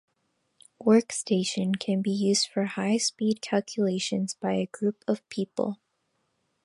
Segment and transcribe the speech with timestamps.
[0.81, 5.77] Workstation can be used for high-speed calculations by a group of people.